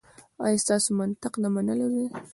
[0.43, 2.05] ایا ستاسو منطق د منلو دی؟